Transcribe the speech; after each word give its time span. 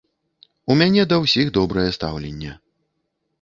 У 0.71 0.77
мяне 0.79 1.03
да 1.11 1.19
ўсіх 1.25 1.51
добрае 1.59 1.85
стаўленне. 1.99 2.57